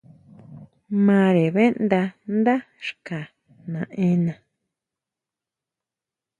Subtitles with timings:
[1.05, 2.01] Mare ʼbeʼnda
[2.45, 2.55] dá
[2.85, 3.19] xka
[3.71, 4.33] naʼena.